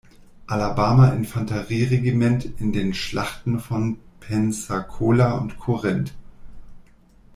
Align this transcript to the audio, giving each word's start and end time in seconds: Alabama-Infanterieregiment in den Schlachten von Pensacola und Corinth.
Alabama-Infanterieregiment 0.47 2.59
in 2.59 2.73
den 2.73 2.95
Schlachten 2.95 3.59
von 3.59 3.99
Pensacola 4.19 5.37
und 5.37 5.59
Corinth. 5.59 6.13